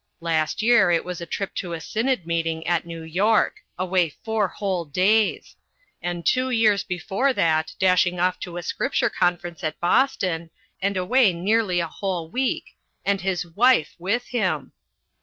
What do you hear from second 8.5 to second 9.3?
a Scripture